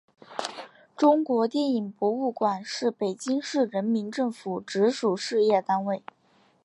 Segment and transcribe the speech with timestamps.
[0.97, 6.01] 中国电影博物馆是北京市人民政府直属事业单位。